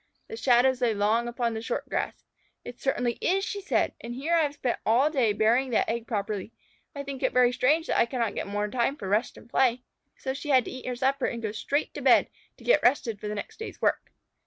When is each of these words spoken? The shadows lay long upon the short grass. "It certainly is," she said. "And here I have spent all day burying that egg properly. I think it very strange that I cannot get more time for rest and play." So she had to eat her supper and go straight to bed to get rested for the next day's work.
The 0.29 0.35
shadows 0.35 0.81
lay 0.81 0.95
long 0.95 1.27
upon 1.27 1.53
the 1.53 1.61
short 1.61 1.87
grass. 1.87 2.23
"It 2.65 2.79
certainly 2.81 3.19
is," 3.21 3.45
she 3.45 3.61
said. 3.61 3.93
"And 4.01 4.15
here 4.15 4.33
I 4.33 4.41
have 4.41 4.55
spent 4.55 4.79
all 4.83 5.11
day 5.11 5.31
burying 5.31 5.69
that 5.69 5.87
egg 5.87 6.07
properly. 6.07 6.51
I 6.95 7.03
think 7.03 7.21
it 7.21 7.31
very 7.31 7.51
strange 7.51 7.85
that 7.85 7.99
I 7.99 8.07
cannot 8.07 8.33
get 8.33 8.47
more 8.47 8.67
time 8.67 8.95
for 8.95 9.07
rest 9.07 9.37
and 9.37 9.47
play." 9.47 9.83
So 10.17 10.33
she 10.33 10.49
had 10.49 10.65
to 10.65 10.71
eat 10.71 10.87
her 10.87 10.95
supper 10.95 11.27
and 11.27 11.39
go 11.43 11.51
straight 11.51 11.93
to 11.93 12.01
bed 12.01 12.29
to 12.57 12.63
get 12.63 12.81
rested 12.81 13.19
for 13.19 13.27
the 13.27 13.35
next 13.35 13.59
day's 13.59 13.79
work. 13.79 14.11